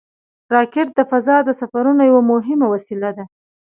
راکټ 0.55 0.87
د 0.95 0.99
فضا 1.11 1.37
د 1.43 1.49
سفرونو 1.61 2.01
یوه 2.09 2.21
مهمه 2.31 2.65
وسیله 2.73 3.09
ده 3.17 3.25